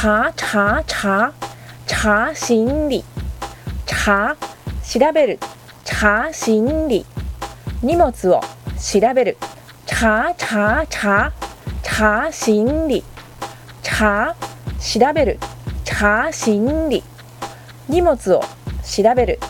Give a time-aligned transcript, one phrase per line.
[0.00, 1.32] 查查查
[1.84, 3.04] 查行李
[3.84, 4.36] 查
[4.84, 5.40] 調べる。
[5.84, 7.04] 查行李
[7.82, 8.40] 荷物を
[8.78, 9.36] 調べる。
[9.86, 11.32] 查查查
[11.82, 13.02] 查行李
[13.82, 14.32] 查
[14.78, 15.36] 調べる。
[15.84, 17.02] 查行李
[17.88, 18.44] 荷物を
[18.84, 19.40] 調べる。